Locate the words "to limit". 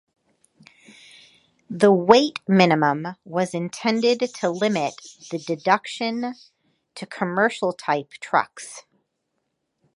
4.39-4.95